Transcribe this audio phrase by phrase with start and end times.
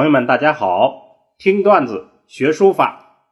[0.00, 1.34] 朋友们，大家好！
[1.36, 3.26] 听段子学书法。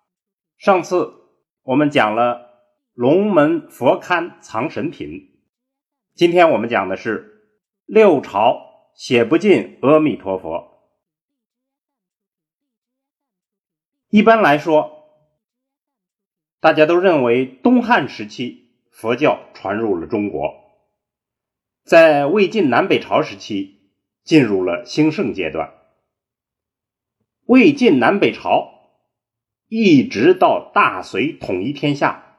[0.58, 1.14] 上次
[1.62, 2.62] 我们讲了
[2.92, 5.30] 龙门佛龛藏神品，
[6.14, 7.48] 今天我们讲的是
[7.86, 10.90] 六朝写不尽阿弥陀佛。
[14.10, 15.08] 一般来说，
[16.60, 20.54] 大家都认为东汉时期佛教传入了中国，
[21.84, 23.90] 在魏晋南北朝时期
[24.22, 25.72] 进入了兴盛阶段。
[27.48, 28.90] 魏晋南北朝，
[29.68, 32.36] 一直到大隋统一天下，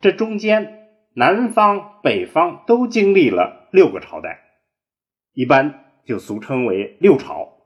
[0.00, 4.40] 这中间南方、北方都经历了六个朝代，
[5.34, 7.58] 一般就俗称为六朝。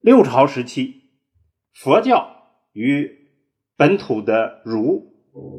[0.00, 1.12] 六朝时期，
[1.72, 2.30] 佛教
[2.74, 3.30] 与
[3.78, 5.14] 本土的儒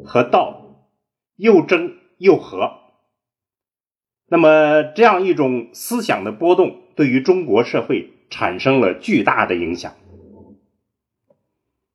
[0.05, 0.87] 和道
[1.35, 2.69] 又争又和，
[4.27, 9.95] 那么这样一种思想的波动，对于中国社会产生了巨大的影响。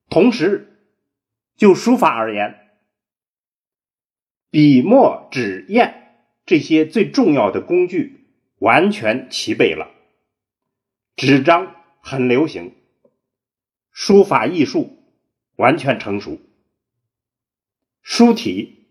[0.09, 0.79] 同时，
[1.57, 2.71] 就书法而言，
[4.51, 9.91] 笔墨纸砚这些最重要的工具完全齐备了，
[11.17, 12.75] 纸张很流行，
[13.91, 14.97] 书法艺术
[15.57, 16.41] 完全成熟，
[18.01, 18.87] 书体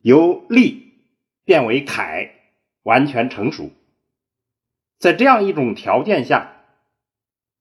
[0.00, 0.94] 由隶
[1.44, 2.34] 变为楷
[2.82, 3.70] 完全成熟。
[4.98, 6.64] 在这样一种条件下，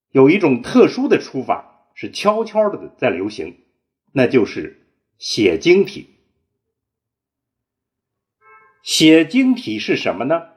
[0.09, 1.70] 有一种特殊的书法。
[2.01, 3.59] 是悄悄的在流行，
[4.11, 4.87] 那就是
[5.19, 6.09] 写经体。
[8.81, 10.47] 写经体是什么呢？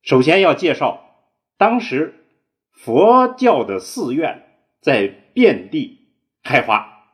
[0.00, 2.24] 首先要介绍，当时
[2.70, 6.08] 佛教的寺院在遍地
[6.42, 7.04] 开花，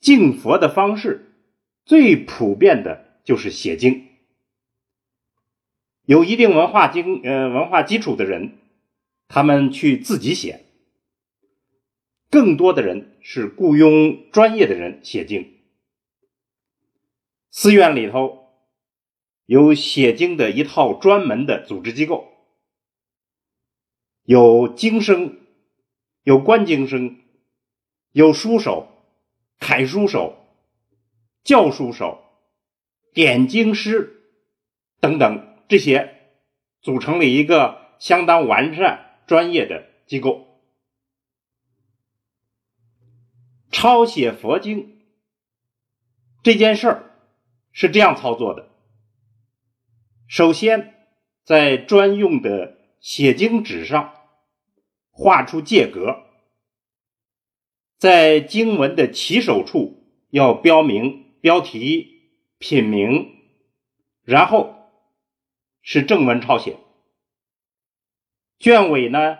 [0.00, 1.32] 敬佛的方式
[1.84, 4.08] 最普遍的就是写经。
[6.06, 8.58] 有一定文化经呃文化基础的人，
[9.28, 10.64] 他们去自己写。
[12.30, 15.58] 更多的人是雇佣专业的人写经，
[17.50, 18.46] 寺院里头
[19.46, 22.28] 有写经的一套专门的组织机构，
[24.22, 25.40] 有经生，
[26.22, 27.16] 有观经生，
[28.12, 28.86] 有书手、
[29.58, 30.36] 楷书手、
[31.42, 32.22] 教书手、
[33.12, 34.22] 点经师
[35.00, 36.14] 等等，这些
[36.80, 40.46] 组成了一个相当完善、专业的机构。
[43.70, 45.00] 抄写佛经
[46.42, 47.10] 这件事儿
[47.70, 48.68] 是这样操作的：
[50.28, 50.94] 首先，
[51.44, 54.14] 在专用的写经纸上
[55.10, 56.24] 画出界格，
[57.96, 63.34] 在经文的起首处要标明标题、品名，
[64.22, 64.90] 然后
[65.80, 66.76] 是正文抄写。
[68.58, 69.38] 卷尾呢，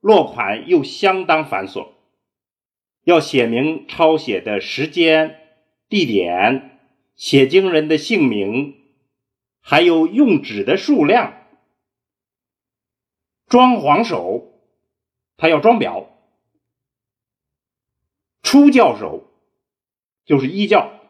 [0.00, 1.92] 落款又相当繁琐。
[3.04, 5.40] 要写明抄写的时间、
[5.88, 6.78] 地点，
[7.16, 8.76] 写经人的姓名，
[9.60, 11.46] 还有用纸的数量。
[13.48, 14.52] 装黄手，
[15.36, 16.06] 他要装裱。
[18.42, 19.24] 初教手
[20.24, 21.00] 就是一教，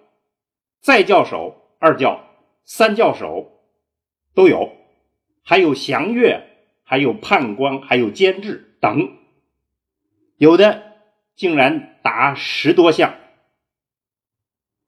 [0.80, 2.24] 再教手二教，
[2.64, 3.60] 三教手
[4.34, 4.72] 都有，
[5.42, 6.48] 还有详阅，
[6.84, 9.18] 还有判官，还有监制等，
[10.38, 10.91] 有的。
[11.34, 13.14] 竟然达十多项，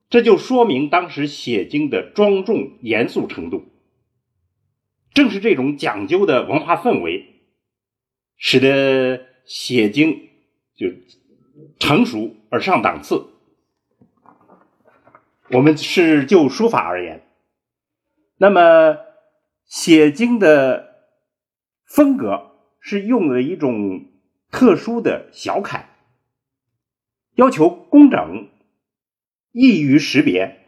[0.09, 3.65] 这就说明当时写经的庄重严肃程度。
[5.13, 7.43] 正是这种讲究的文化氛围，
[8.37, 10.29] 使得写经
[10.75, 10.89] 就
[11.79, 13.29] 成熟而上档次。
[15.51, 17.27] 我们是就书法而言，
[18.39, 18.99] 那么
[19.67, 20.97] 写经的
[21.85, 22.51] 风格
[22.81, 24.07] 是用了一种
[24.51, 25.94] 特殊的小楷。
[27.35, 28.49] 要求工整，
[29.51, 30.61] 易于识别，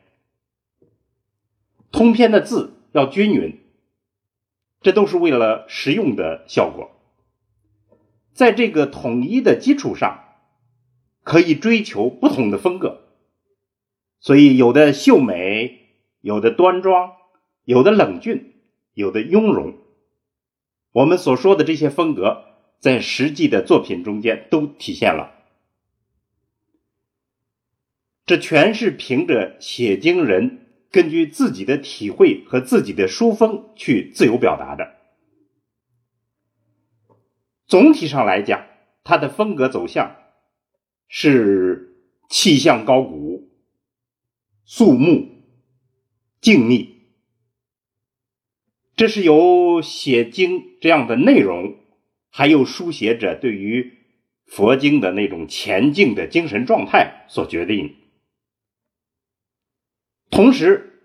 [1.92, 3.60] 通篇的字要均匀，
[4.80, 6.90] 这都是为了实用的效果。
[8.32, 10.24] 在这个统一的基础上，
[11.22, 13.00] 可以追求不同的风格，
[14.18, 15.86] 所以有的秀美，
[16.20, 17.12] 有的端庄，
[17.64, 18.54] 有的冷峻，
[18.92, 19.76] 有的雍容。
[20.90, 22.44] 我们所说的这些风格，
[22.80, 25.35] 在实际的作品中间都体现了。
[28.26, 34.96] 这全是凭着写经人根据自己的体会和自己的书风去自由表达的。
[37.68, 38.66] 总体上来讲，
[39.04, 40.16] 他的风格走向
[41.06, 41.96] 是
[42.28, 43.48] 气象高古、
[44.64, 45.28] 肃穆、
[46.40, 46.88] 静谧。
[48.96, 51.76] 这是由写经这样的内容，
[52.30, 53.92] 还有书写者对于
[54.46, 57.94] 佛经的那种前进的精神状态所决定。
[60.36, 61.00] 同时，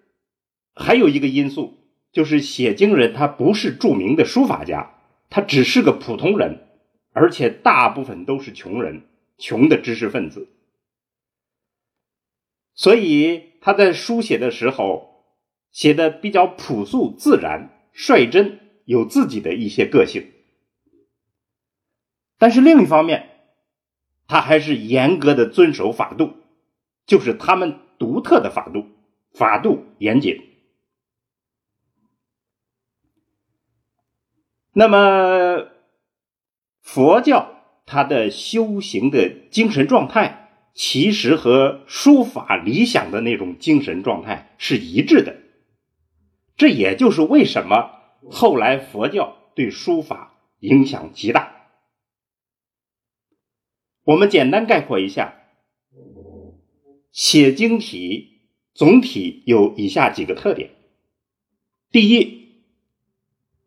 [0.76, 4.94] 还有一个因素，就是写经人他不是著名的书法家，
[5.30, 6.68] 他只是个普通人，
[7.14, 9.04] 而且大部分都是穷人，
[9.38, 10.50] 穷的知识分子。
[12.74, 15.24] 所以他在书写的时候，
[15.72, 20.30] 写的比较朴素、自然、率真，有自己的一些个性。
[22.38, 23.30] 但是另一方面，
[24.28, 26.34] 他还是严格的遵守法度，
[27.06, 28.88] 就是他们独特的法度，
[29.34, 30.50] 法度严谨。
[34.74, 35.68] 那么，
[36.82, 45.36] 佛教它的修行的精神状态，其实和书法理想的那种精神状态是一致的。
[46.56, 47.92] 这也就是为什么
[48.30, 51.58] 后来佛教对书法影响极大。
[54.04, 55.34] 我们简单概括一下，
[57.12, 58.31] 写经体
[58.74, 60.72] 总体有以下几个特点：
[61.92, 62.64] 第一，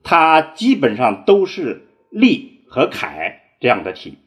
[0.03, 4.19] 它基本上都是隶和楷这样的体，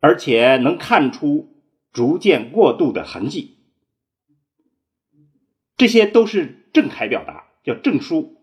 [0.00, 1.62] 而且能看出
[1.92, 3.58] 逐渐过渡的痕迹，
[5.76, 8.40] 这些都是正楷表达，叫正书，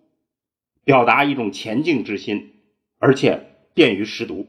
[0.84, 2.62] 表达一种前进之心，
[3.00, 4.48] 而且便于识读。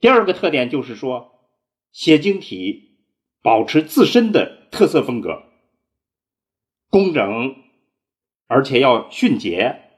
[0.00, 1.46] 第二个特点就是说，
[1.92, 2.96] 写经体
[3.42, 5.44] 保持自身的特色风格，
[6.88, 7.54] 工整，
[8.46, 9.90] 而且要迅捷，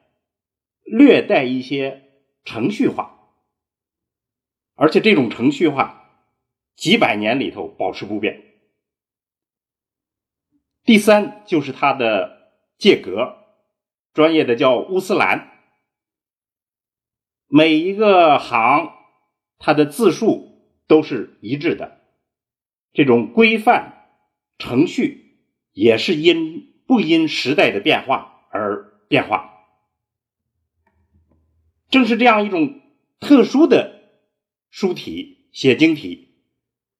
[0.83, 2.11] 略带一些
[2.45, 3.31] 程序化，
[4.75, 6.11] 而且这种程序化
[6.75, 8.43] 几百年里头保持不变。
[10.83, 13.39] 第三就是它的界格，
[14.13, 15.51] 专业的叫乌斯兰，
[17.47, 18.93] 每一个行。
[19.57, 22.01] 它的字数都是一致的，
[22.93, 24.04] 这种规范
[24.59, 25.39] 程序
[25.73, 29.51] 也是因不因时代的变化而变化。
[31.91, 32.81] 正是这样一种
[33.21, 34.01] 特殊的
[34.71, 36.29] 书体写经体，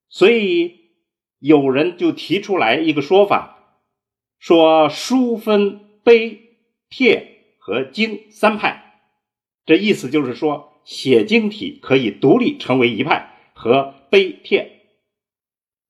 [0.09, 0.91] 所以
[1.39, 3.81] 有人就提出来一个说法，
[4.39, 6.59] 说书分碑、
[6.89, 9.01] 帖和经三派，
[9.67, 10.73] 这意思就是说。
[10.85, 14.83] 写经体可以独立成为一派，和碑帖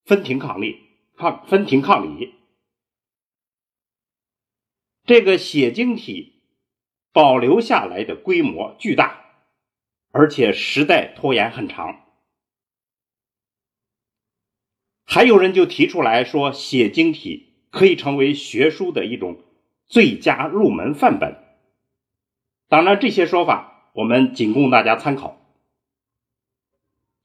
[0.04, 0.83] 分庭抗礼，
[1.16, 2.34] 抗分庭抗礼。
[5.04, 6.42] 这个写经体
[7.12, 9.24] 保留下来的规模巨大，
[10.10, 12.00] 而且时代拖延很长。
[15.04, 19.42] 还有人就提出来说，写经体可以成为学书的一种
[19.86, 21.36] 最佳入门范本。
[22.68, 23.72] 当然，这些说法。
[23.94, 25.40] 我们仅供大家参考。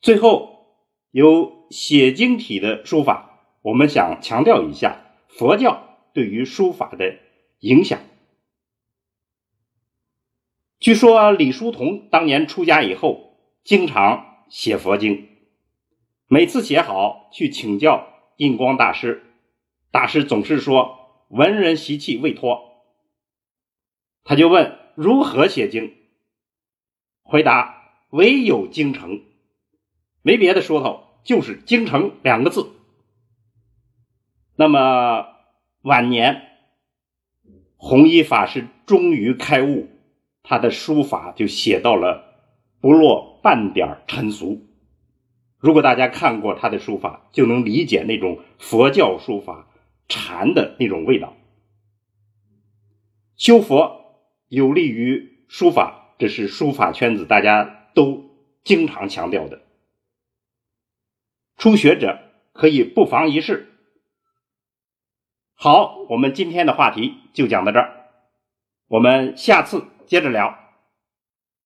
[0.01, 0.77] 最后，
[1.09, 3.28] 有写经体的书法，
[3.61, 7.17] 我们想强调一下佛教对于书法的
[7.59, 7.99] 影响。
[10.79, 15.27] 据说李叔同当年出家以后，经常写佛经，
[16.27, 18.07] 每次写好去请教
[18.37, 19.23] 印光大师，
[19.91, 22.85] 大师总是说文人习气未脱，
[24.23, 25.95] 他就问如何写经。
[27.23, 29.21] 回答：唯有京城，
[30.21, 32.71] 没别的说头，就是京城两个字。
[34.59, 35.25] 那么
[35.83, 36.41] 晚年，
[37.77, 39.87] 弘一法师终于开悟，
[40.43, 42.25] 他的书法就写到了
[42.81, 44.67] 不落半点尘俗。
[45.59, 49.69] 如果大家看过他的书法，就能理解那种佛教书法
[50.09, 51.37] 禅的那种味道。
[53.37, 56.15] 修佛有利于书法。
[56.17, 58.25] 这是书法圈子大家都
[58.65, 59.61] 经常强调的，
[61.55, 62.19] 初学者
[62.51, 63.68] 可以不妨一试。
[65.61, 67.91] 好，我们今天的话题就讲到这儿，
[68.87, 70.57] 我们下次接着聊。